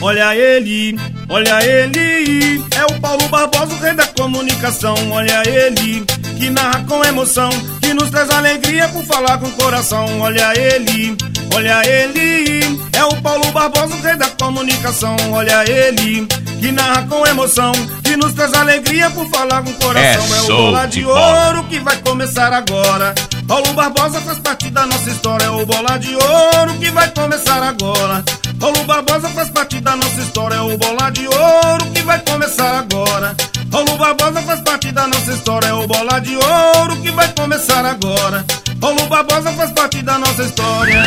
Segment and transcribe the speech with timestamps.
[0.00, 0.98] olha ele,
[1.28, 2.64] olha ele.
[2.76, 6.04] É o Paulo Barbosa, o rei da comunicação, olha ele.
[6.38, 7.48] Que narra com emoção,
[7.80, 11.16] que nos traz alegria por falar com o coração, olha ele,
[11.54, 12.78] olha ele.
[12.92, 16.26] É o Paulo Barbosa, o rei da comunicação, olha ele.
[16.60, 17.72] Que narra com emoção,
[18.02, 20.34] que nos traz alegria por falar com o coração.
[20.34, 23.14] É, é o bola de ouro que vai começar agora.
[23.46, 27.62] Paulo Barbosa faz parte da nossa história, é o bola de ouro que vai começar
[27.62, 28.24] agora.
[28.58, 32.78] Paulo Barbosa faz parte da nossa história, é o bola de ouro que vai começar
[32.78, 33.36] agora.
[33.70, 37.84] Paulo Barbosa faz parte da nossa história, é o bola de ouro que vai começar
[37.84, 38.44] agora.
[38.80, 41.02] Paulo Barbosa faz parte da nossa história.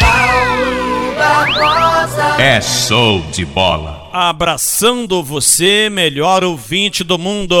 [0.00, 2.42] Paulo Barbosa.
[2.42, 4.08] É show de bola.
[4.12, 7.56] Abraçando você, melhor ouvinte do mundo.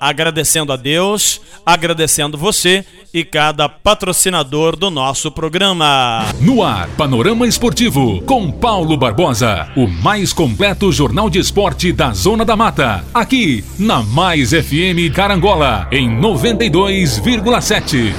[0.00, 6.24] Agradecendo a Deus, agradecendo você e cada patrocinador do nosso programa.
[6.40, 12.44] No ar, Panorama Esportivo, com Paulo Barbosa, o mais completo jornal de esporte da Zona
[12.44, 13.04] da Mata.
[13.12, 18.14] Aqui, na Mais FM Carangola, em 92,7.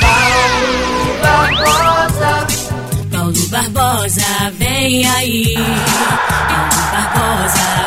[0.00, 2.46] Paulo Barbosa.
[3.10, 5.54] Paulo Barbosa, vem aí.
[5.54, 7.85] Paulo Barbosa,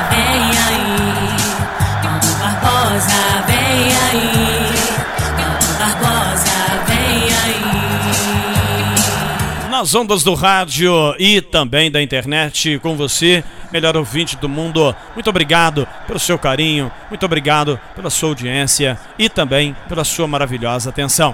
[9.79, 13.41] Nas ondas do rádio e também da internet com você,
[13.71, 14.93] melhor ouvinte do mundo.
[15.13, 20.89] Muito obrigado pelo seu carinho, muito obrigado pela sua audiência e também pela sua maravilhosa
[20.89, 21.33] atenção.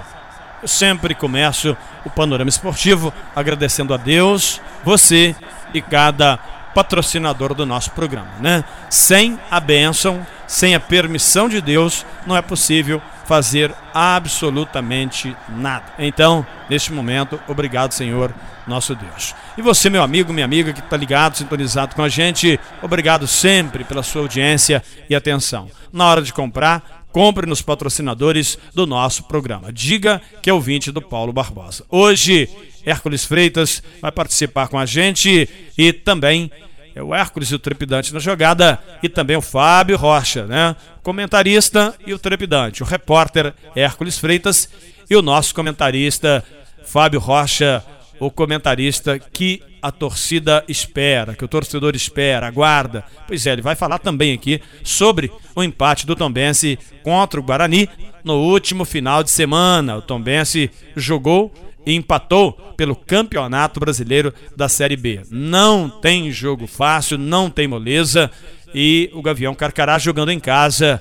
[0.62, 5.34] Eu sempre começo o panorama esportivo agradecendo a Deus, você
[5.74, 6.36] e cada
[6.72, 8.62] patrocinador do nosso programa, né?
[8.88, 15.92] Sem a bênção, sem a permissão de Deus, não é possível fazer absolutamente nada.
[15.98, 18.32] Então, neste momento, obrigado, Senhor,
[18.66, 19.34] nosso Deus.
[19.56, 23.84] E você, meu amigo, minha amiga que está ligado, sintonizado com a gente, obrigado sempre
[23.84, 25.68] pela sua audiência e atenção.
[25.92, 29.72] Na hora de comprar, compre nos patrocinadores do nosso programa.
[29.72, 31.84] Diga que é ouvinte do Paulo Barbosa.
[31.88, 32.48] Hoje,
[32.84, 36.50] Hércules Freitas vai participar com a gente e também
[36.96, 40.74] é o Hércules e o Trepidante na jogada e também o Fábio Rocha, né?
[41.02, 44.66] Comentarista e o Trepidante, o repórter Hércules Freitas
[45.08, 46.42] e o nosso comentarista
[46.86, 47.84] Fábio Rocha,
[48.18, 53.04] o comentarista que a torcida espera, que o torcedor espera, aguarda.
[53.28, 57.90] Pois é, ele vai falar também aqui sobre o empate do Tombense contra o Guarani
[58.24, 59.98] no último final de semana.
[59.98, 61.52] O Tombense jogou
[61.86, 65.22] e empatou pelo Campeonato Brasileiro da Série B.
[65.30, 68.30] Não tem jogo fácil, não tem moleza
[68.74, 71.00] e o Gavião Carcará jogando em casa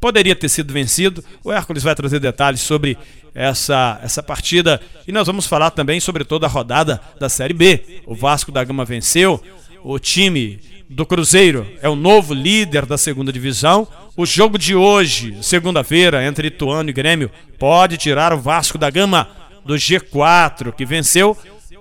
[0.00, 1.22] poderia ter sido vencido.
[1.44, 2.96] O Hércules vai trazer detalhes sobre
[3.34, 8.02] essa, essa partida e nós vamos falar também sobre toda a rodada da Série B.
[8.06, 9.40] O Vasco da Gama venceu,
[9.84, 13.86] o time do Cruzeiro é o novo líder da segunda divisão.
[14.16, 19.28] O jogo de hoje, segunda-feira, entre Ituano e Grêmio, pode tirar o Vasco da Gama
[19.64, 21.36] do G4, que venceu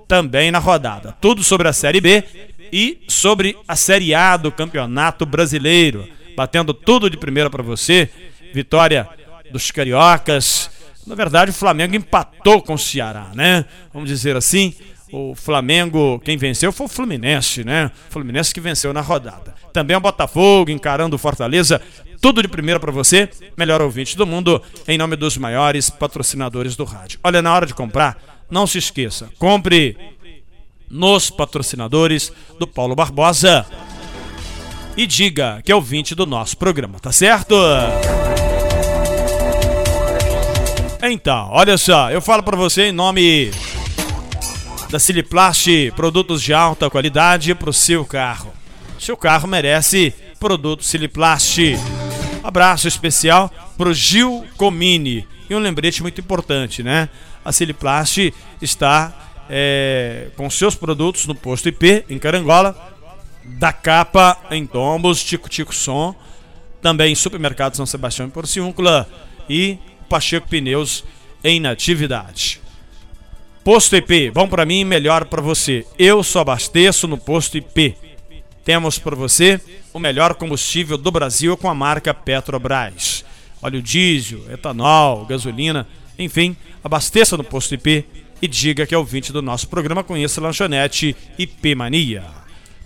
[0.07, 1.15] também na rodada.
[1.21, 2.23] Tudo sobre a Série B
[2.71, 6.07] e sobre a Série A do Campeonato Brasileiro
[6.39, 8.09] batendo tudo de primeira para você.
[8.53, 9.05] Vitória
[9.51, 10.71] dos cariocas.
[11.05, 13.65] Na verdade, o Flamengo empatou com o Ceará, né?
[13.93, 14.73] Vamos dizer assim.
[15.11, 17.91] O Flamengo, quem venceu foi o Fluminense, né?
[18.07, 19.53] O Fluminense que venceu na rodada.
[19.73, 21.81] Também o Botafogo encarando o Fortaleza.
[22.21, 26.83] Tudo de primeira para você, melhor ouvinte do mundo, em nome dos maiores patrocinadores do
[26.83, 27.19] rádio.
[27.23, 29.97] Olha, na hora de comprar, não se esqueça, compre
[30.89, 33.65] nos patrocinadores do Paulo Barbosa
[34.97, 37.55] e diga que é ouvinte do nosso programa, tá certo?
[41.01, 43.51] Então, olha só, eu falo para você em nome
[44.89, 48.51] da Siliplast, produtos de alta qualidade para o seu carro.
[48.99, 51.59] Seu carro merece produto Siliplast.
[52.43, 55.27] Abraço especial pro Gil Comini.
[55.49, 57.09] E um lembrete muito importante, né?
[57.43, 59.13] A Siliplast está
[59.49, 62.95] é, com seus produtos no posto IP, em Carangola,
[63.43, 66.15] da Capa em Tombos, Tico Tico Som,
[66.81, 69.09] também Supermercado São Sebastião em Porciúncula
[69.49, 69.77] e
[70.07, 71.03] Pacheco Pneus
[71.43, 72.61] em Natividade.
[73.63, 75.85] Posto IP, bom para mim, melhor para você.
[75.97, 77.95] Eu só abasteço no Posto IP.
[78.63, 79.59] Temos para você
[79.93, 83.25] o melhor combustível do Brasil com a marca Petrobras.
[83.61, 88.05] Óleo diesel, etanol, gasolina, enfim, abasteça no Posto IP
[88.41, 90.03] e diga que é ouvinte do nosso programa.
[90.03, 92.23] Conheça a lanchonete IP Mania.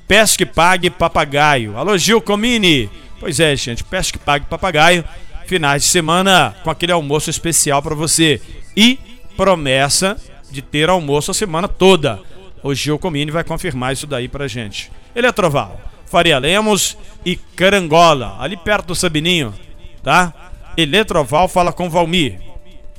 [0.08, 1.78] Pesque Pague Papagaio.
[1.78, 2.90] Alô, Gil Comini.
[3.20, 5.04] Pois é, gente, Pesque Pague Papagaio.
[5.46, 8.42] Finais de semana com aquele almoço especial para você.
[8.76, 8.98] E
[9.36, 10.18] promessa
[10.50, 12.20] de ter almoço a semana toda.
[12.62, 14.92] O Gil Comini vai confirmar isso daí pra gente.
[15.16, 19.54] Eletroval, Faria Lemos e Carangola, ali perto do Sabininho,
[20.02, 20.34] tá?
[20.76, 22.40] Eletroval fala com Valmir.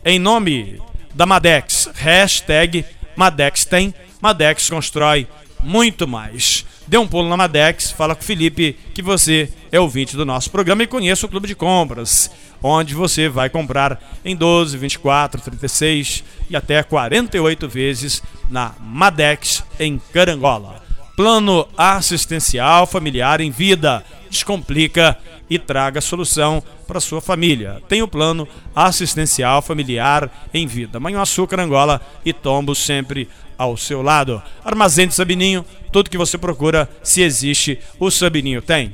[0.04, 0.80] Em nome
[1.14, 2.84] da Madex, hashtag
[3.16, 5.26] Madex tem, Madex constrói
[5.62, 6.64] muito mais.
[6.86, 10.50] Dê um pulo na Madex, fala com o Felipe que você é ouvinte do nosso
[10.50, 12.30] programa e conheça o Clube de Compras,
[12.62, 19.98] onde você vai comprar em 12, 24, 36 e até 48 vezes na Madex em
[20.12, 20.83] Carangola.
[21.16, 24.04] Plano assistencial familiar em vida.
[24.28, 25.16] Descomplica
[25.48, 27.80] e traga solução para sua família.
[27.88, 30.98] Tem o plano assistencial familiar em vida.
[30.98, 34.42] Manhuaçu, Carangola e Tombo sempre ao seu lado.
[34.64, 38.92] Armazém de Sabininho, tudo que você procura, se existe, o Sabininho tem.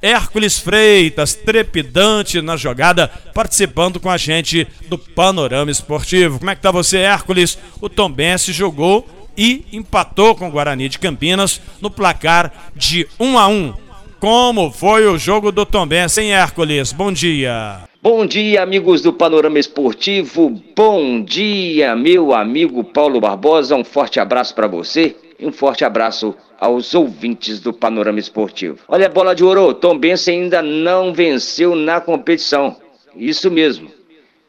[0.00, 6.40] Hércules Freitas, trepidante na jogada, participando com a gente do Panorama Esportivo.
[6.40, 7.56] Como é que tá você, Hércules?
[7.80, 13.48] O Tombense jogou e empatou com o Guarani de Campinas no placar de 1 a
[13.48, 13.74] 1.
[14.20, 16.92] Como foi o jogo do Tombense, hein, Hércules?
[16.92, 17.80] Bom dia.
[18.00, 20.50] Bom dia, amigos do Panorama Esportivo.
[20.76, 23.74] Bom dia, meu amigo Paulo Barbosa.
[23.74, 28.78] Um forte abraço para você e um forte abraço aos ouvintes do Panorama Esportivo.
[28.86, 29.98] Olha, bola de ouro, Tom
[30.28, 32.76] ainda não venceu na competição.
[33.16, 33.90] Isso mesmo.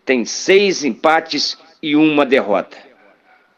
[0.06, 2.78] Tem seis empates e uma derrota.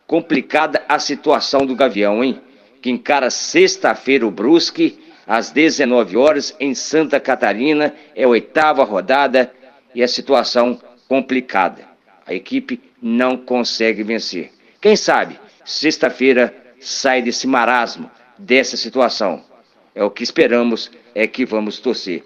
[0.07, 2.39] Complicada a situação do Gavião, hein?
[2.81, 7.93] Que encara sexta-feira o Brusque, às 19 horas, em Santa Catarina.
[8.15, 9.51] É a oitava rodada
[9.93, 11.83] e a situação complicada.
[12.25, 14.51] A equipe não consegue vencer.
[14.79, 19.43] Quem sabe, sexta-feira sai desse marasmo, dessa situação.
[19.95, 22.23] É o que esperamos, é que vamos torcer.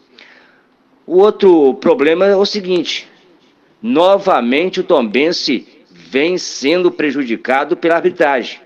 [1.05, 3.07] O outro problema é o seguinte:
[3.81, 5.78] novamente o Tombense
[6.09, 8.59] vem sendo prejudicado pela arbitragem.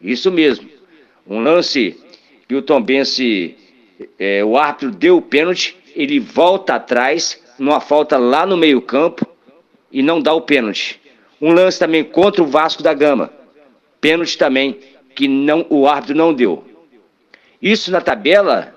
[0.00, 0.66] Isso mesmo.
[1.26, 1.98] Um lance
[2.48, 3.54] que o Tombense,
[4.18, 9.26] é, o árbitro deu o pênalti, ele volta atrás, numa falta lá no meio-campo
[9.92, 10.98] e não dá o pênalti.
[11.38, 13.30] Um lance também contra o Vasco da Gama.
[14.00, 14.78] Pênalti também
[15.14, 16.64] que não o árbitro não deu.
[17.60, 18.74] Isso na tabela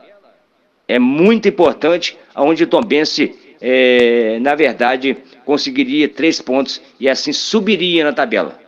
[0.90, 5.16] é muito importante, onde o Tombense, é, na verdade,
[5.46, 8.60] conseguiria três pontos e assim subiria na tabela.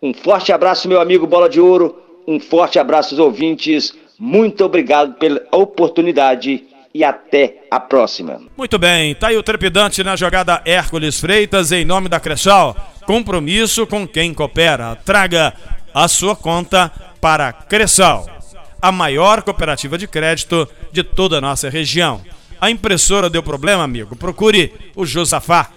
[0.00, 2.00] Um forte abraço, meu amigo Bola de Ouro.
[2.28, 3.92] Um forte abraço aos ouvintes.
[4.16, 6.62] Muito obrigado pela oportunidade
[6.94, 8.40] e até a próxima.
[8.56, 12.76] Muito bem, tá aí o trepidante na jogada Hércules Freitas em nome da Cressal.
[13.04, 14.94] Compromisso com quem coopera.
[15.04, 15.54] Traga
[15.92, 16.88] a sua conta
[17.20, 18.28] para Cressal,
[18.80, 22.20] a maior cooperativa de crédito de toda a nossa região.
[22.62, 24.14] A impressora deu problema, amigo?
[24.14, 25.68] Procure o Josafá.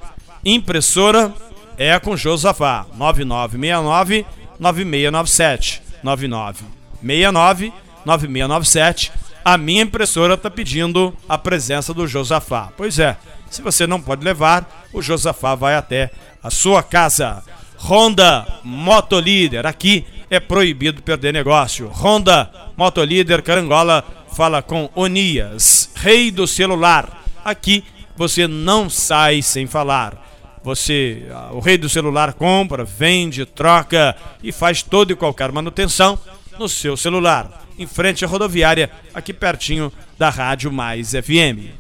[0.46, 1.34] Impressora
[1.80, 2.86] é com Josafá.
[2.96, 4.24] 9969
[4.60, 7.74] 9697 9969
[8.06, 9.12] 9697
[9.44, 12.72] a minha impressora está pedindo a presença do Josafá.
[12.78, 13.18] Pois é,
[13.50, 16.12] se você não pode levar, o Josafá vai até
[16.44, 17.44] a sua casa.
[17.80, 21.88] Honda Motolíder, aqui é proibido perder negócio.
[21.88, 27.24] Honda Motolíder Carangola fala com Onias, rei do celular.
[27.44, 27.84] Aqui
[28.18, 30.24] você não sai sem falar.
[30.64, 36.20] Você, o rei do celular compra, vende, troca e faz toda e qualquer manutenção
[36.60, 41.72] no seu celular em frente à rodoviária, aqui pertinho da Rádio Mais FM.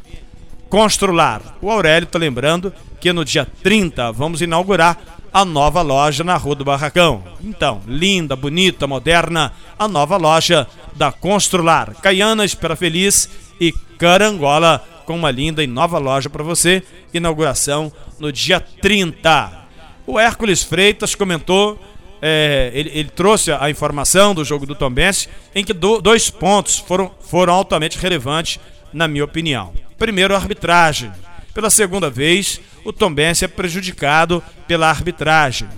[0.69, 1.57] Constrular.
[1.61, 6.55] O Aurélio está lembrando que no dia 30 vamos inaugurar a nova loja na Rua
[6.55, 7.21] do Barracão.
[7.43, 10.65] Então, linda, bonita, moderna, a nova loja
[10.95, 11.93] da Constrular.
[12.01, 16.81] Caiana, Espera Feliz e Carangola com uma linda e nova loja para você.
[17.13, 19.65] Inauguração no dia 30.
[20.07, 21.77] O Hércules Freitas comentou
[22.21, 26.79] é, ele, ele, trouxe a informação do jogo do Tombense em que do, dois pontos
[26.79, 28.57] foram, foram altamente relevantes,
[28.93, 29.73] na minha opinião.
[29.97, 31.11] Primeiro, a arbitragem.
[31.55, 35.69] Pela segunda vez, o Tombense é prejudicado pela arbitragem.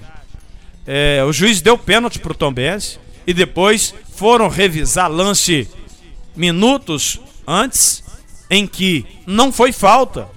[0.87, 5.69] É, o juiz deu pênalti para o Tombense e depois foram revisar lance
[6.35, 8.03] minutos antes
[8.49, 10.27] em que não foi falta.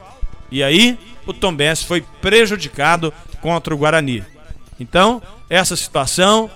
[0.51, 4.23] E aí o Tombense foi prejudicado contra o Guarani.
[4.79, 6.51] Então, essa situação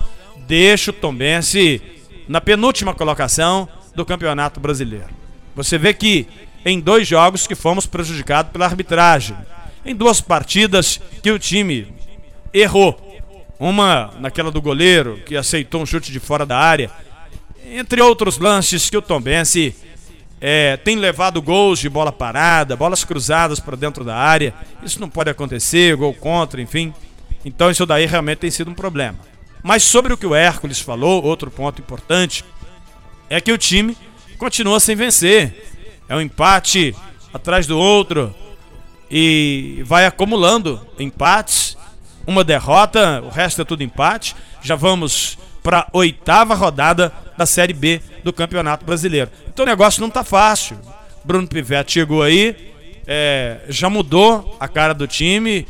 [0.47, 1.81] deixa o Tombense
[2.27, 5.09] na penúltima colocação do Campeonato Brasileiro.
[5.55, 6.27] Você vê que
[6.65, 9.37] em dois jogos que fomos prejudicados pela arbitragem,
[9.85, 11.87] em duas partidas que o time
[12.51, 12.99] errou.
[13.59, 16.89] Uma naquela do goleiro, que aceitou um chute de fora da área,
[17.71, 19.75] entre outros lances que o Tombense
[20.41, 24.53] é, tem levado gols de bola parada, bolas cruzadas para dentro da área.
[24.83, 26.93] Isso não pode acontecer, gol contra, enfim.
[27.45, 29.17] Então isso daí realmente tem sido um problema.
[29.63, 32.43] Mas sobre o que o Hércules falou, outro ponto importante,
[33.29, 33.97] é que o time
[34.37, 35.74] continua sem vencer.
[36.07, 36.95] É um empate
[37.33, 38.33] atrás do outro
[39.09, 41.77] e vai acumulando empates,
[42.25, 44.35] uma derrota, o resto é tudo empate.
[44.61, 49.29] Já vamos para a oitava rodada da Série B do Campeonato Brasileiro.
[49.47, 50.77] Então o negócio não está fácil.
[51.23, 52.55] Bruno Pivetti chegou aí,
[53.07, 55.67] é, já mudou a cara do time,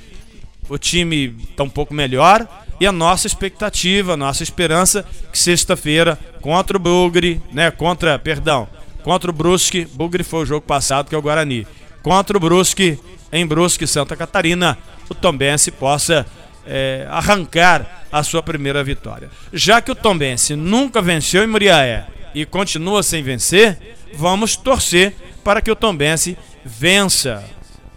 [0.67, 2.47] o time está um pouco melhor
[2.79, 8.67] e a nossa expectativa, a nossa esperança que sexta-feira contra o Bugre, né, contra, perdão,
[9.05, 11.67] contra o Brusque, Bugre foi o jogo passado que é o Guarani,
[12.01, 12.99] contra o Brusque
[13.31, 16.25] em Brusque, Santa Catarina, o Tombense possa
[16.65, 19.29] é, arrancar a sua primeira vitória.
[19.53, 23.77] Já que o Tombense nunca venceu em Muriaé e continua sem vencer,
[24.15, 26.35] vamos torcer para que o Tombense
[26.65, 27.43] vença,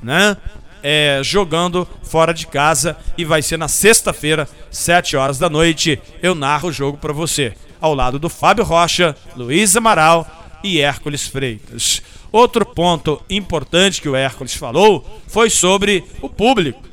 [0.02, 0.36] né?
[0.82, 5.98] É, jogando fora de casa e vai ser na sexta-feira, 7 horas da noite.
[6.22, 11.26] Eu narro o jogo para você, ao lado do Fábio Rocha, Luiz Amaral e Hércules
[11.26, 12.02] Freitas.
[12.30, 16.88] Outro ponto importante que o Hércules falou foi sobre o público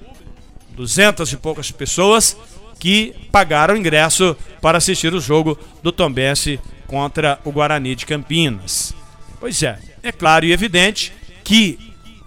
[0.76, 2.38] duzentas e poucas pessoas
[2.78, 8.94] que pagaram ingresso para assistir o jogo do Tombense contra o Guarani de Campinas.
[9.40, 11.80] Pois é, é claro e evidente que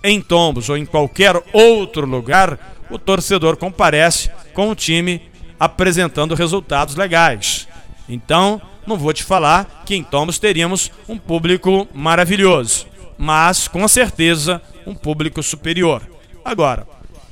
[0.02, 5.20] em Tombos ou em qualquer outro lugar, o torcedor comparece com o time
[5.58, 7.68] apresentando resultados legais.
[8.08, 14.60] Então, não vou te falar que em Tombos teríamos um público maravilhoso, mas com certeza
[14.86, 16.02] um público superior.
[16.44, 16.86] Agora,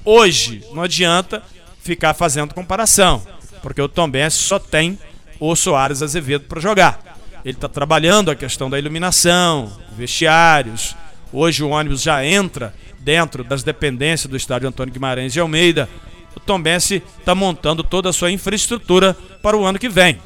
[0.09, 1.43] Hoje não adianta
[1.81, 3.21] ficar fazendo comparação,
[3.61, 4.97] porque o Tom Benz só tem
[5.41, 7.19] o Soares Azevedo para jogar.
[7.45, 10.95] Ele está trabalhando a questão da iluminação, vestiários.
[11.33, 15.89] Hoje o ônibus já entra dentro das dependências do estádio Antônio Guimarães de Almeida.
[16.37, 20.21] O Tom Benz está montando toda a sua infraestrutura para o ano que vem.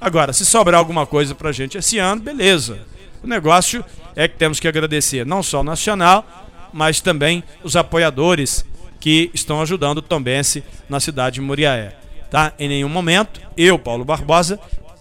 [0.00, 2.80] Agora, se sobrar alguma coisa para a gente esse ano, beleza.
[3.22, 3.84] O negócio
[4.14, 6.24] é que temos que agradecer não só o Nacional,
[6.72, 8.64] mas também os apoiadores
[9.00, 11.96] que estão ajudando o Tombense na cidade de Muriaé.
[12.30, 12.52] Tá?
[12.58, 14.58] Em nenhum momento, eu, Paulo Barbosa,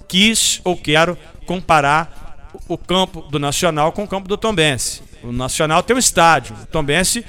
[0.08, 5.02] quis ou quero comparar o campo do Nacional com o campo do Tombense.
[5.24, 7.26] O Nacional tem um estádio, o Tombense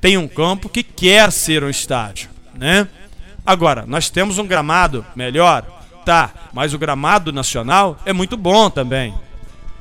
[0.00, 2.88] tem um campo que quer ser um estádio, né?
[3.44, 5.64] Agora, nós temos um gramado melhor,
[6.06, 9.12] tá, mas o gramado nacional é muito bom também.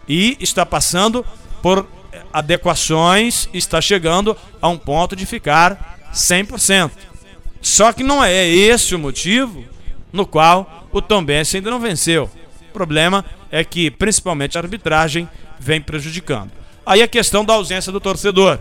[0.10, 1.24] E está passando
[1.62, 1.88] por
[2.34, 6.89] adequações, está chegando a um ponto de ficar 100%.
[7.62, 9.63] Só que não é esse o motivo
[10.12, 12.29] no qual o Tombense ainda não venceu.
[12.70, 15.29] O problema é que, principalmente, a arbitragem
[15.60, 16.51] vem prejudicando.
[16.86, 18.60] Aí a questão da ausência do torcedor.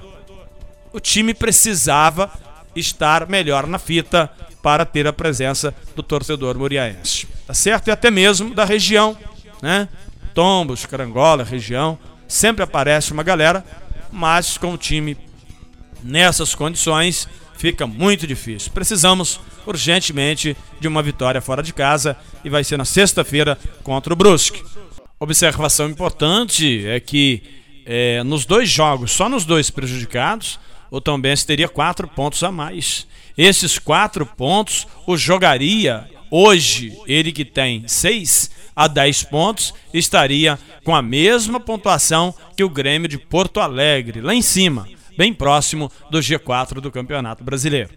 [0.93, 2.31] O time precisava
[2.75, 4.31] estar melhor na fita
[4.63, 7.27] para ter a presença do torcedor muriaense.
[7.47, 7.89] Tá certo?
[7.89, 9.17] E até mesmo da região,
[9.63, 9.89] né?
[10.33, 13.65] Tombos, Carangola, região, sempre aparece uma galera,
[14.11, 15.17] mas com o time
[16.03, 18.73] nessas condições fica muito difícil.
[18.73, 24.17] Precisamos urgentemente de uma vitória fora de casa e vai ser na sexta-feira contra o
[24.17, 24.63] Brusque.
[25.19, 27.43] Observação importante é que
[27.87, 30.59] é, nos dois jogos, só nos dois prejudicados,
[30.95, 33.05] o Tombense teria quatro pontos a mais.
[33.37, 40.95] Esses quatro pontos o jogaria hoje, ele que tem seis a dez pontos, estaria com
[40.95, 44.87] a mesma pontuação que o Grêmio de Porto Alegre, lá em cima
[45.17, 47.91] bem próximo do G4 do Campeonato Brasileiro.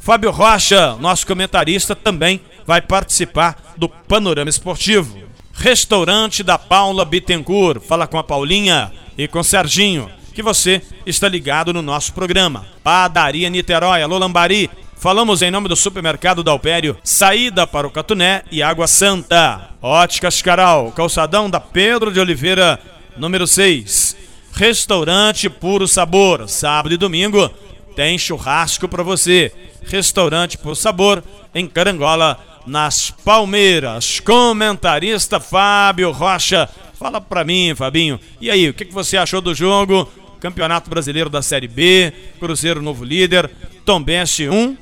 [0.00, 5.18] Fábio Rocha, nosso comentarista, também vai participar do Panorama Esportivo.
[5.52, 7.82] Restaurante da Paula Bittencourt.
[7.82, 12.66] Fala com a Paulinha e com o Serginho, que você está ligado no nosso programa.
[12.84, 14.70] Padaria Niterói, alô Lambari.
[14.98, 19.70] Falamos em nome do supermercado Dalpério, saída para o Catuné e Água Santa.
[19.80, 22.78] Óticas Caral, calçadão da Pedro de Oliveira,
[23.16, 24.14] número 6.
[24.52, 27.50] Restaurante Puro Sabor, sábado e domingo
[27.96, 29.50] tem churrasco para você.
[29.86, 31.24] Restaurante Puro Sabor,
[31.54, 34.20] em Carangola, nas Palmeiras.
[34.20, 36.68] Comentarista Fábio Rocha.
[36.98, 38.20] Fala pra mim, Fabinho.
[38.38, 40.06] E aí, o que você achou do jogo?
[40.40, 43.50] Campeonato Brasileiro da Série B, Cruzeiro novo líder,
[43.84, 44.76] Tombense 1,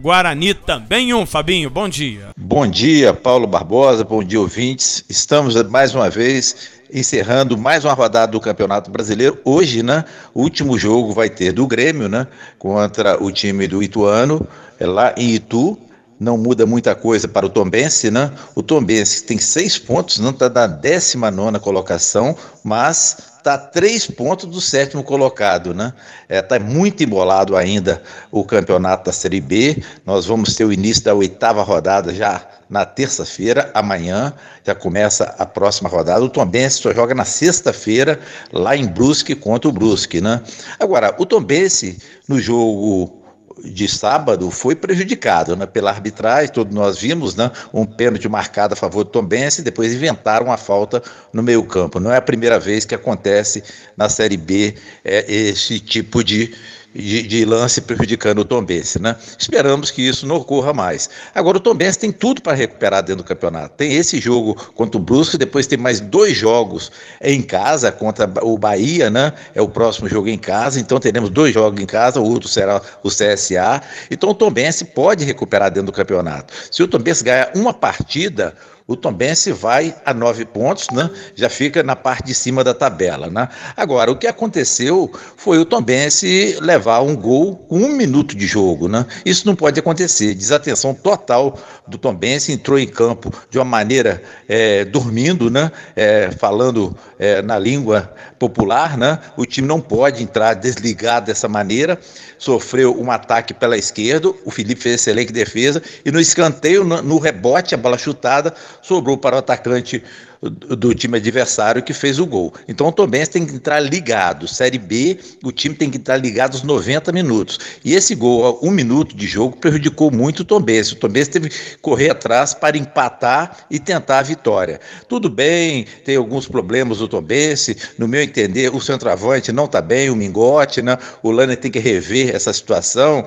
[0.00, 1.26] Guarani também 1.
[1.26, 2.28] Fabinho, bom dia.
[2.36, 5.04] Bom dia, Paulo Barbosa, bom dia, ouvintes.
[5.08, 9.38] Estamos mais uma vez encerrando mais uma rodada do Campeonato Brasileiro.
[9.44, 12.26] Hoje, né, o último jogo vai ter do Grêmio, né,
[12.58, 14.46] contra o time do Ituano,
[14.78, 15.78] é lá em Itu
[16.20, 18.30] não muda muita coisa para o Tombense, né?
[18.54, 24.60] O Tombense tem seis pontos, não está na 19 colocação, mas está três pontos do
[24.60, 25.92] sétimo colocado, né?
[26.28, 29.82] Está é, tá muito embolado ainda o campeonato da Série B.
[30.06, 34.32] Nós vamos ter o início da oitava rodada já na terça-feira, amanhã
[34.64, 36.24] já começa a próxima rodada.
[36.24, 38.20] O Tombense só joga na sexta-feira
[38.52, 40.40] lá em Brusque contra o Brusque, né?
[40.78, 43.19] Agora, o Tombense no jogo
[43.64, 48.76] de sábado foi prejudicado né, pela arbitragem, todos nós vimos né, um pênalti marcado a
[48.76, 51.02] favor do Tombense, depois inventaram uma falta
[51.32, 52.00] no meio campo.
[52.00, 53.62] Não é a primeira vez que acontece
[53.96, 54.74] na Série B
[55.04, 56.54] é, esse tipo de
[56.94, 59.16] de, de, lance prejudicando o Tombense, né?
[59.38, 61.08] Esperamos que isso não ocorra mais.
[61.34, 63.76] Agora o Tombense tem tudo para recuperar dentro do campeonato.
[63.76, 68.58] Tem esse jogo contra o Brusque, depois tem mais dois jogos em casa contra o
[68.58, 69.32] Bahia, né?
[69.54, 72.82] É o próximo jogo em casa, então teremos dois jogos em casa, o outro será
[73.02, 73.82] o CSA.
[74.10, 76.52] Então o Tombense pode recuperar dentro do campeonato.
[76.70, 78.54] Se o Tombense ganhar uma partida,
[78.90, 81.08] o Tombense vai a nove pontos, né?
[81.36, 83.30] já fica na parte de cima da tabela.
[83.30, 83.48] Né?
[83.76, 88.88] Agora, o que aconteceu foi o Tombense levar um gol com um minuto de jogo.
[88.88, 89.06] Né?
[89.24, 90.34] Isso não pode acontecer.
[90.34, 91.56] Desatenção total
[91.86, 95.70] do Tombense, entrou em campo de uma maneira é, dormindo, né?
[95.94, 98.98] É, falando é, na língua popular.
[98.98, 99.20] Né?
[99.36, 101.96] O time não pode entrar desligado dessa maneira.
[102.38, 107.18] Sofreu um ataque pela esquerda, o Felipe fez excelente defesa, e no escanteio, no, no
[107.18, 110.02] rebote, a bola chutada, sobrou para o atacante
[110.42, 112.52] do time adversário que fez o gol.
[112.66, 114.48] Então o Tombense tem que entrar ligado.
[114.48, 117.58] Série B, o time tem que entrar ligado os 90 minutos.
[117.84, 120.94] E esse gol, um minuto de jogo, prejudicou muito o Tombense.
[120.94, 124.80] O Tombense teve que correr atrás para empatar e tentar a vitória.
[125.08, 127.76] Tudo bem, tem alguns problemas do Tombense.
[127.98, 130.96] No meu entender, o centroavante não está bem, o Mingote, né?
[131.22, 133.26] O Lana tem que rever essa situação.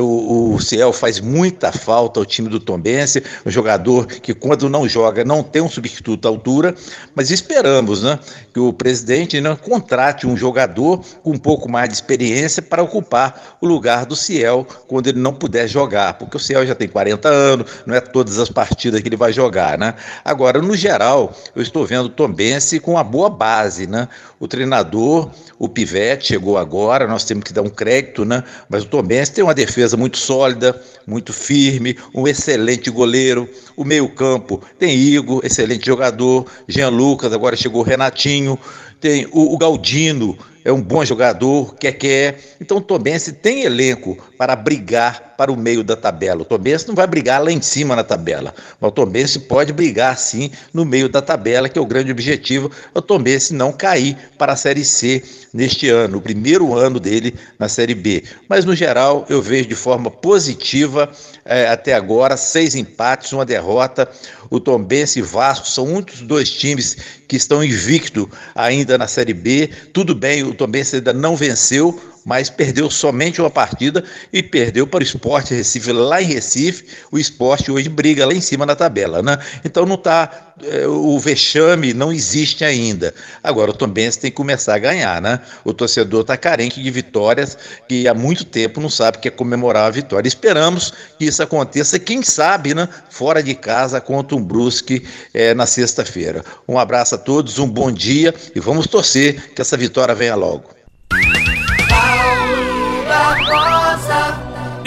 [0.00, 4.88] O, o Ciel faz muita falta ao time do Tombense, um jogador que quando não
[4.88, 6.74] joga não tem um substituto à altura,
[7.14, 8.18] mas esperamos né,
[8.52, 13.58] que o presidente né, contrate um jogador com um pouco mais de experiência para ocupar
[13.60, 17.28] o lugar do Ciel quando ele não puder jogar, porque o Ciel já tem 40
[17.28, 19.78] anos, não é todas as partidas que ele vai jogar.
[19.78, 19.94] Né?
[20.24, 23.86] Agora, no geral, eu estou vendo o Tombense com uma boa base.
[23.86, 24.08] Né?
[24.38, 28.42] O treinador, o Pivete, chegou agora, nós temos que dar um crédito, né?
[28.68, 34.62] mas o Tombense tem uma defesa muito sólida, muito firme, um excelente goleiro, o meio-campo
[34.78, 38.58] tem Igor, excelente jogador, Jean Lucas, agora chegou Renatinho,
[39.00, 42.38] tem o, o Galdino, é um bom jogador, quer quer.
[42.60, 46.42] Então o Tobense tem elenco para brigar para o meio da tabela.
[46.42, 50.18] O Tobense não vai brigar lá em cima na tabela, mas o Tobense pode brigar
[50.18, 54.52] sim no meio da tabela, que é o grande objetivo, o Tobense não cair para
[54.52, 58.22] a Série C neste ano, o primeiro ano dele na Série B.
[58.48, 61.10] Mas no geral eu vejo de forma positiva
[61.44, 64.08] é, até agora, seis empates, uma derrota.
[64.50, 69.68] O Tombense e Vasco são muitos dois times que estão invicto ainda na Série B.
[69.92, 71.98] Tudo bem, o Tombense ainda não venceu,
[72.30, 76.86] mas perdeu somente uma partida e perdeu para o Esporte Recife lá em Recife.
[77.10, 79.36] O esporte hoje briga lá em cima na tabela, né?
[79.64, 80.52] Então não está.
[80.62, 83.12] É, o vexame não existe ainda.
[83.42, 85.40] Agora o Tombense tem que começar a ganhar, né?
[85.64, 89.30] O torcedor está carente de vitórias que há muito tempo não sabe o que é
[89.32, 90.28] comemorar a vitória.
[90.28, 92.88] Esperamos que isso aconteça, quem sabe, né?
[93.08, 96.44] Fora de casa contra um Brusque é, na sexta-feira.
[96.68, 100.79] Um abraço a todos, um bom dia e vamos torcer que essa vitória venha logo.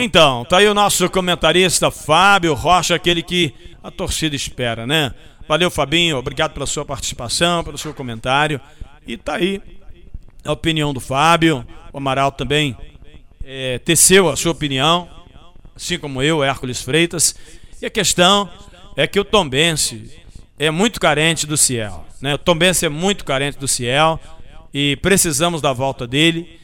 [0.06, 5.14] Então, tá aí o nosso comentarista Fábio Rocha, aquele que a torcida espera, né?
[5.48, 8.60] Valeu, Fabinho, obrigado pela sua participação, pelo seu comentário.
[9.08, 9.62] E tá aí
[10.44, 11.66] a opinião do Fábio.
[11.94, 12.76] O Amaral também
[13.46, 15.08] é, teceu a sua opinião,
[15.74, 17.34] assim como eu, Hércules Freitas.
[17.82, 18.50] E a questão
[18.98, 20.12] é que o Tombense
[20.60, 22.06] é muito carente do Ciel.
[22.22, 22.36] Né?
[22.36, 24.20] O Tombense é muito carente do Ciel
[24.74, 26.60] e precisamos da volta dele.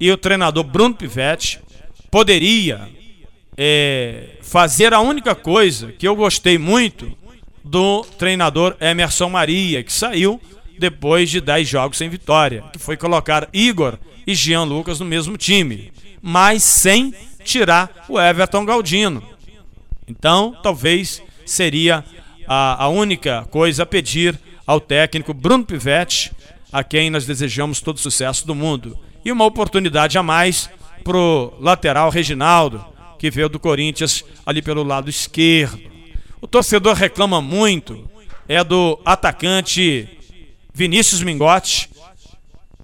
[0.00, 1.60] E o treinador Bruno Pivetti
[2.10, 2.88] poderia
[3.56, 7.16] é, fazer a única coisa que eu gostei muito
[7.62, 10.40] do treinador Emerson Maria, que saiu
[10.78, 15.36] depois de 10 jogos sem vitória, que foi colocar Igor e Jean Lucas no mesmo
[15.36, 15.92] time,
[16.22, 19.22] mas sem tirar o Everton Galdino.
[20.08, 22.04] Então, talvez seria
[22.46, 26.32] a, a única coisa a pedir ao técnico Bruno Pivetti,
[26.72, 28.98] a quem nós desejamos todo sucesso do mundo.
[29.24, 30.70] E uma oportunidade a mais
[31.04, 32.84] pro lateral Reginaldo,
[33.18, 35.80] que veio do Corinthians ali pelo lado esquerdo.
[36.40, 38.08] O torcedor reclama muito
[38.48, 40.08] é do atacante
[40.74, 41.88] Vinícius Mingotti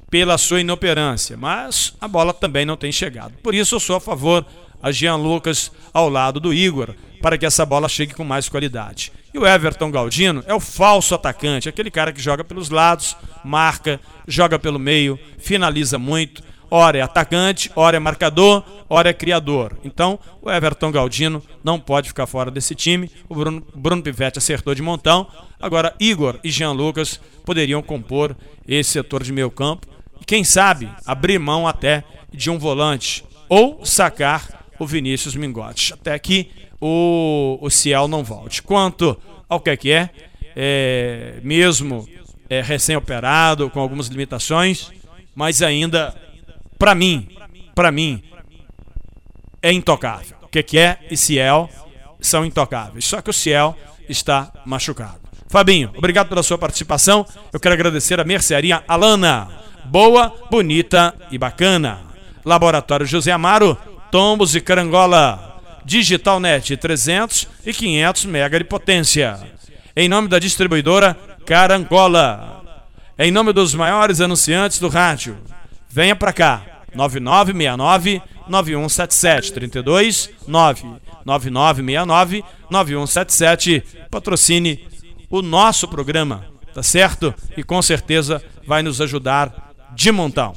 [0.08, 3.34] pela sua inoperância, mas a bola também não tem chegado.
[3.42, 4.46] Por isso eu sou a favor
[4.82, 9.12] a Jean Lucas ao lado do Igor, para que essa bola chegue com mais qualidade.
[9.34, 14.00] E o Everton Galdino é o falso atacante, aquele cara que joga pelos lados, marca,
[14.28, 16.42] joga pelo meio, finaliza muito.
[16.70, 19.78] Ora é atacante, ora é marcador, ora é criador.
[19.84, 23.10] Então, o Everton Galdino não pode ficar fora desse time.
[23.28, 25.26] O Bruno, Bruno Pivetti acertou de montão.
[25.60, 29.86] Agora, Igor e Jean Lucas poderiam compor esse setor de meio campo.
[30.20, 35.94] E quem sabe abrir mão até de um volante ou sacar o Vinícius Mingotti.
[35.94, 36.50] Até que
[36.80, 38.62] o, o Ciel não volte.
[38.62, 39.16] Quanto
[39.48, 40.10] ao que é que é,
[40.54, 42.06] é mesmo
[42.48, 44.90] é, recém-operado, com algumas limitações,
[45.34, 46.14] mas ainda,
[46.78, 47.28] para mim,
[47.74, 48.22] para mim,
[49.62, 50.36] é intocável.
[50.42, 51.68] O que, é que é e Ciel
[52.20, 53.04] são intocáveis.
[53.04, 53.76] Só que o Ciel
[54.08, 55.20] está machucado.
[55.48, 57.24] Fabinho, obrigado pela sua participação.
[57.52, 59.48] Eu quero agradecer a mercearia Alana.
[59.84, 62.00] Boa, bonita e bacana.
[62.44, 63.76] Laboratório José Amaro,
[64.10, 65.60] Tombos e Carangola.
[65.84, 69.38] DigitalNet 300 e 500 mega de potência.
[69.94, 72.62] Em nome da distribuidora Carangola.
[73.18, 75.38] Em nome dos maiores anunciantes do rádio.
[75.96, 76.62] Venha para cá.
[76.94, 83.82] 9969 9177 32 99969 9177.
[84.10, 84.86] Patrocine
[85.30, 87.34] o nosso programa, tá certo?
[87.56, 90.52] E com certeza vai nos ajudar de montão.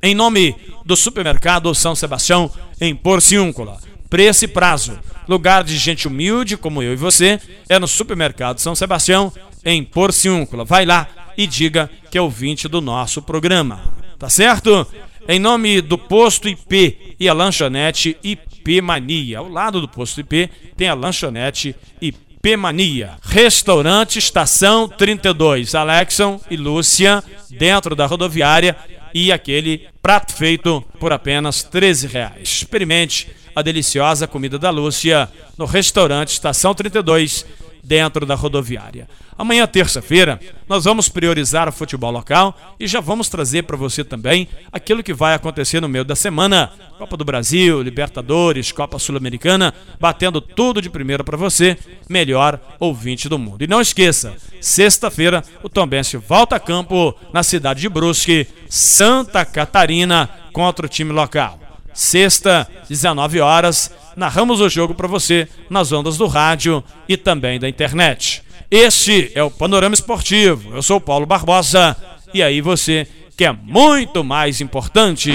[0.00, 0.54] Em nome
[0.86, 2.48] do supermercado São Sebastião,
[2.80, 3.78] em Porciúncula.
[4.08, 4.96] Preço e prazo.
[5.26, 9.32] Lugar de gente humilde como eu e você é no supermercado São Sebastião,
[9.64, 10.64] em Porciúncula.
[10.64, 13.98] Vai lá e diga que é ouvinte do nosso programa.
[14.20, 14.86] Tá certo?
[15.26, 19.38] Em nome do Posto IP e a lanchonete IP Mania.
[19.38, 23.16] Ao lado do Posto IP tem a lanchonete IP Mania.
[23.22, 25.74] Restaurante Estação 32.
[25.74, 28.76] Alexson e Lúcia, dentro da rodoviária
[29.14, 32.42] e aquele prato feito por apenas 13 reais.
[32.42, 37.46] Experimente a deliciosa comida da Lúcia no restaurante Estação 32,
[37.82, 39.08] dentro da rodoviária.
[39.36, 40.38] Amanhã, terça-feira,
[40.68, 45.14] nós vamos priorizar o futebol local e já vamos trazer para você também aquilo que
[45.14, 46.70] vai acontecer no meio da semana.
[46.98, 53.38] Copa do Brasil, Libertadores, Copa Sul-Americana, batendo tudo de primeira para você, melhor ouvinte do
[53.38, 53.64] mundo.
[53.64, 60.28] E não esqueça, sexta-feira, o Tombense volta a campo na cidade de Brusque, Santa Catarina,
[60.52, 61.58] contra o time local.
[61.94, 63.90] Sexta, 19 horas,
[64.20, 68.42] narramos o jogo para você nas ondas do rádio e também da internet.
[68.70, 70.74] Este é o Panorama Esportivo.
[70.74, 71.96] Eu sou Paulo Barbosa
[72.34, 75.32] e aí você que é muito mais importante.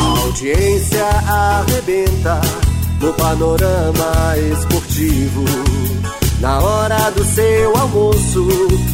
[0.00, 2.40] A audiência arrebenta
[3.00, 5.44] no panorama esportivo.
[6.40, 8.48] Na hora do seu almoço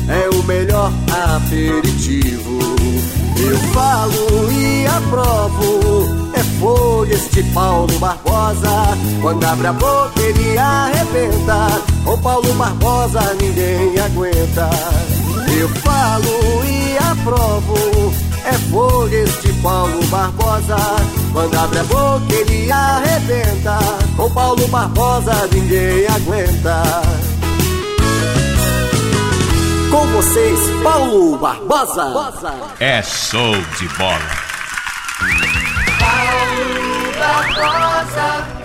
[0.08, 2.58] é o melhor aperitivo.
[3.38, 8.96] Eu falo e aprovo, é folha este Paulo Barbosa.
[9.20, 14.70] Quando abre a boca ele arrebenta, com Paulo Barbosa ninguém aguenta.
[15.58, 18.12] Eu falo e aprovo,
[18.44, 20.76] é folha este Paulo Barbosa.
[21.32, 23.78] Quando abre a boca ele arrebenta,
[24.16, 27.35] com Paulo Barbosa ninguém aguenta.
[29.96, 32.12] Com vocês, Paulo Barbosa.
[32.78, 34.20] É show de bola.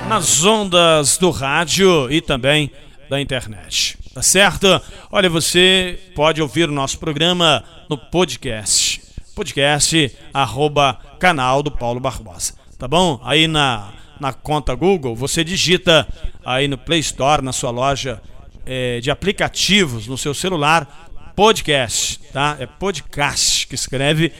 [0.09, 2.69] Nas ondas do rádio e também
[3.09, 3.97] da internet.
[4.13, 4.67] Tá certo?
[5.09, 9.01] Olha, você pode ouvir o nosso programa no podcast.
[9.33, 12.55] Podcast arroba canal do Paulo Barbosa.
[12.77, 13.21] Tá bom?
[13.23, 16.05] Aí na, na conta Google, você digita
[16.43, 18.21] aí no Play Store, na sua loja
[18.65, 22.57] eh, de aplicativos, no seu celular, podcast, tá?
[22.59, 24.31] É podcast que escreve.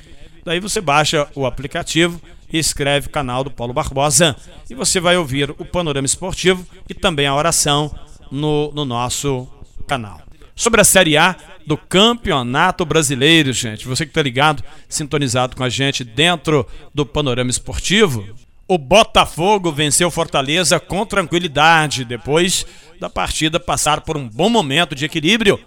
[0.43, 4.36] Daí você baixa o aplicativo e escreve canal do Paulo Barbosa
[4.69, 7.93] e você vai ouvir o panorama esportivo e também a oração
[8.32, 9.47] no, no nosso
[9.88, 10.21] canal.
[10.56, 13.88] Sobre a Série A do Campeonato Brasileiro, gente.
[13.88, 18.27] Você que tá ligado, sintonizado com a gente dentro do panorama esportivo.
[18.67, 22.65] O Botafogo venceu Fortaleza com tranquilidade depois
[22.99, 25.60] da partida passar por um bom momento de equilíbrio.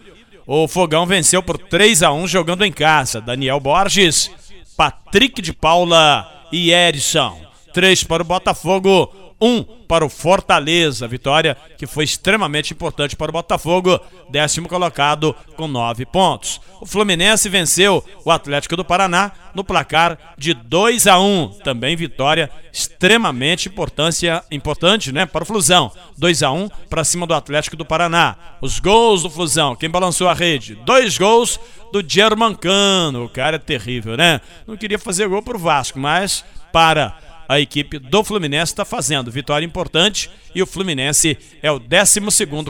[0.46, 3.20] O Fogão venceu por 3 a 1 jogando em casa.
[3.20, 4.30] Daniel Borges,
[4.76, 7.40] Patrick de Paula e Erison.
[7.72, 11.09] 3 para o Botafogo, 1 para o Fortaleza.
[11.09, 16.61] Vitória que foi extremamente importante para o Botafogo, décimo colocado com 9 pontos.
[16.81, 21.61] O Fluminense venceu o Atlético do Paraná no placar de 2 a 1.
[21.64, 25.92] Também vitória extremamente importância, importante, né, para o Flusão.
[26.18, 28.37] 2 a 1 para cima do Atlético do Paraná.
[28.61, 30.75] Os gols do Flusão, quem balançou a rede?
[30.85, 31.59] Dois gols
[31.92, 33.25] do Germancano.
[33.25, 34.40] O cara é terrível, né?
[34.66, 37.16] Não queria fazer gol pro Vasco, mas para
[37.48, 39.30] a equipe do Fluminense está fazendo.
[39.30, 42.20] Vitória importante e o Fluminense é o 12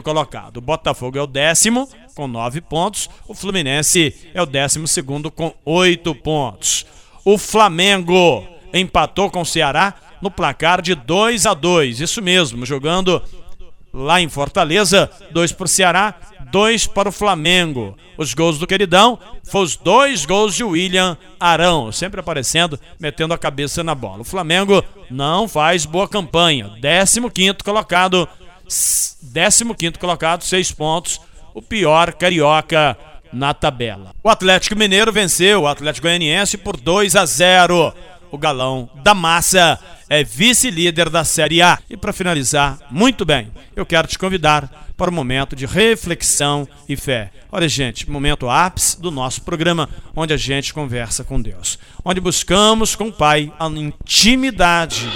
[0.03, 0.57] colocado.
[0.57, 3.09] O Botafogo é o décimo com 9 pontos.
[3.27, 5.03] O Fluminense é o 12
[5.35, 6.85] com 8 pontos.
[7.23, 13.21] O Flamengo empatou com o Ceará no placar de 2 a 2 Isso mesmo, jogando
[13.95, 16.15] lá em Fortaleza, 2 para o Ceará,
[16.51, 17.97] 2 para o Flamengo.
[18.17, 23.37] Os gols do queridão foram os dois gols de William Arão, sempre aparecendo, metendo a
[23.37, 24.21] cabeça na bola.
[24.21, 26.71] O Flamengo não faz boa campanha.
[26.81, 27.21] 15
[27.63, 28.27] colocado,
[28.67, 31.21] 15 colocado, 6 pontos.
[31.53, 32.97] O pior carioca
[33.31, 34.11] na tabela.
[34.23, 37.93] O Atlético Mineiro venceu o Atlético Goianiense por 2 a 0.
[38.35, 41.79] O galão da massa é vice-líder da Série A.
[41.89, 46.97] E para finalizar, muito bem, eu quero te convidar para um momento de reflexão e
[46.97, 47.31] fé.
[47.49, 52.93] Olha, gente, momento ápice do nosso programa, onde a gente conversa com Deus, onde buscamos
[52.93, 55.09] com o Pai a intimidade.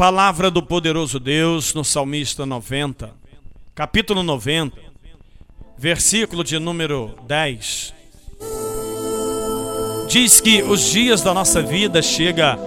[0.00, 3.10] Palavra do poderoso Deus no Salmista 90,
[3.74, 4.74] capítulo 90,
[5.76, 7.92] versículo de número 10.
[10.08, 12.58] Diz que os dias da nossa vida chega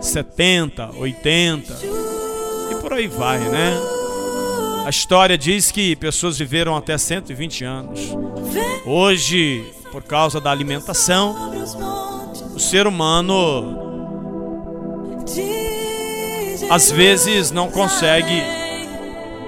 [0.00, 1.74] 70, 80
[2.70, 3.78] e por aí vai, né?
[4.86, 8.00] A história diz que pessoas viveram até 120 anos.
[8.86, 11.52] Hoje, por causa da alimentação,
[12.54, 13.90] o ser humano
[16.68, 18.42] às vezes não consegue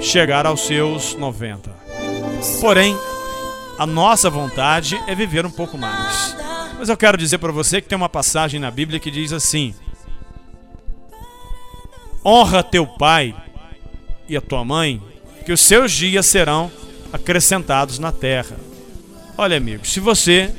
[0.00, 1.70] chegar aos seus 90.
[2.60, 2.96] Porém,
[3.78, 6.36] a nossa vontade é viver um pouco mais.
[6.78, 9.74] Mas eu quero dizer para você que tem uma passagem na Bíblia que diz assim:
[12.24, 13.34] Honra teu pai
[14.28, 15.00] e a tua mãe,
[15.44, 16.70] que os seus dias serão
[17.12, 18.56] acrescentados na terra.
[19.36, 20.52] Olha, amigo, se você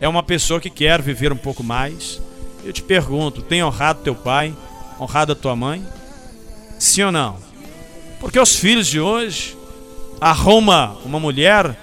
[0.00, 2.20] é uma pessoa que quer viver um pouco mais,
[2.64, 4.54] eu te pergunto: tem honrado teu pai?
[5.00, 5.84] Honrado a tua mãe?
[6.78, 7.38] Sim ou não?
[8.20, 9.56] Porque os filhos de hoje
[10.20, 11.74] arruma uma mulher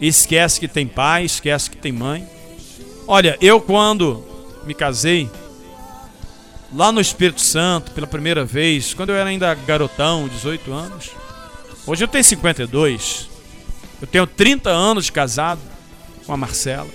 [0.00, 2.28] e esquece que tem pai, esquece que tem mãe.
[3.06, 4.24] Olha, eu quando
[4.64, 5.30] me casei
[6.74, 11.10] lá no Espírito Santo pela primeira vez, quando eu era ainda garotão, 18 anos.
[11.86, 13.28] Hoje eu tenho 52.
[14.00, 15.60] Eu tenho 30 anos de casado
[16.26, 16.88] com a Marcela.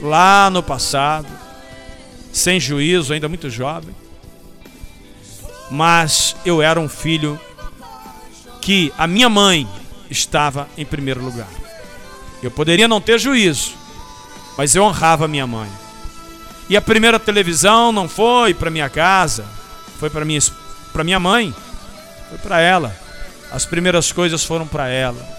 [0.00, 1.28] Lá no passado,
[2.32, 3.94] sem juízo, ainda muito jovem
[5.70, 7.38] mas eu era um filho
[8.60, 9.68] que a minha mãe
[10.10, 11.48] estava em primeiro lugar.
[12.42, 13.72] Eu poderia não ter juízo,
[14.56, 15.68] mas eu honrava minha mãe.
[16.68, 19.44] E a primeira televisão não foi para minha casa,
[19.98, 20.40] foi para minha
[20.92, 21.54] para minha mãe,
[22.28, 22.94] foi para ela.
[23.50, 25.38] As primeiras coisas foram para ela.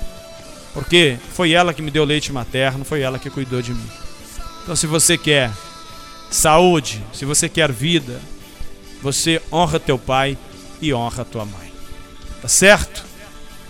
[0.74, 3.89] Porque foi ela que me deu leite materno, foi ela que cuidou de mim.
[4.63, 5.52] Então se você quer
[6.30, 8.20] saúde, se você quer vida,
[9.01, 10.38] você honra teu pai
[10.81, 11.71] e honra tua mãe.
[12.41, 13.05] Tá certo?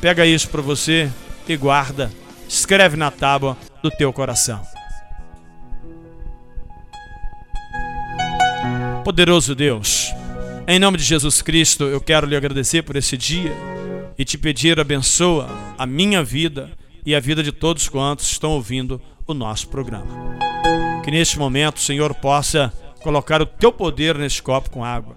[0.01, 1.09] Pega isso para você
[1.47, 2.11] e guarda.
[2.47, 4.61] Escreve na tábua do teu coração.
[9.03, 10.13] Poderoso Deus,
[10.67, 13.51] em nome de Jesus Cristo, eu quero lhe agradecer por esse dia
[14.17, 16.69] e te pedir abençoa a minha vida
[17.05, 20.05] e a vida de todos quantos estão ouvindo o nosso programa.
[21.03, 25.15] Que neste momento o Senhor possa colocar o teu poder nesse copo com água,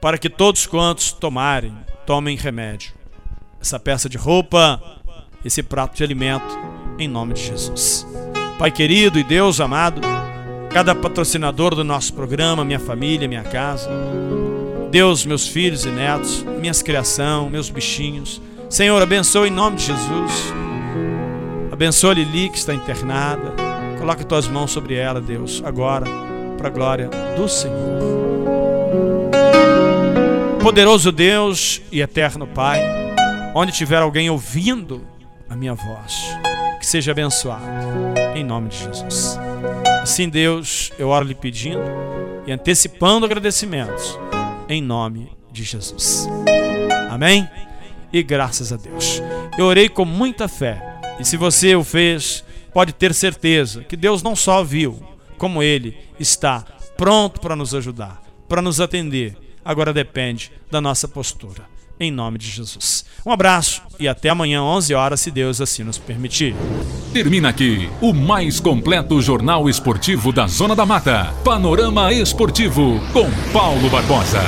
[0.00, 1.76] para que todos quantos tomarem,
[2.06, 2.92] tomem remédio.
[3.60, 5.00] Essa peça de roupa
[5.44, 6.58] esse prato de alimento
[6.98, 8.06] em nome de Jesus.
[8.58, 10.00] Pai querido e Deus amado,
[10.70, 13.90] cada patrocinador do nosso programa, minha família, minha casa,
[14.90, 20.52] Deus, meus filhos e netos, minhas criação, meus bichinhos, Senhor, abençoa em nome de Jesus.
[21.72, 23.54] Abençoa Lili que está internada.
[23.98, 26.06] Coloque tuas mãos sobre ela, Deus, agora,
[26.60, 28.02] para a glória do Senhor.
[30.62, 32.82] Poderoso Deus e eterno Pai,
[33.54, 35.02] onde tiver alguém ouvindo
[35.48, 36.36] a minha voz,
[36.78, 37.64] que seja abençoado,
[38.36, 39.38] em nome de Jesus.
[40.02, 41.80] Assim, Deus, eu oro lhe pedindo
[42.46, 44.18] e antecipando agradecimentos,
[44.68, 46.28] em nome de Jesus.
[47.08, 47.48] Amém?
[48.12, 49.22] E graças a Deus.
[49.56, 52.44] Eu orei com muita fé, e se você o fez,
[52.74, 55.02] pode ter certeza que Deus não só viu,
[55.40, 56.62] como Ele está
[56.98, 61.64] pronto para nos ajudar, para nos atender agora depende da nossa postura.
[61.98, 63.06] Em nome de Jesus.
[63.24, 66.54] Um abraço e até amanhã, 11 horas, se Deus assim nos permitir.
[67.12, 71.34] Termina aqui o mais completo jornal esportivo da Zona da Mata.
[71.44, 74.40] Panorama Esportivo com Paulo Barbosa.